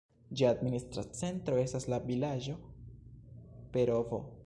Ĝia 0.39 0.47
administra 0.53 1.03
centro 1.19 1.59
estas 1.65 1.87
la 1.95 2.01
vilaĝo 2.09 2.59
Perovo. 3.77 4.27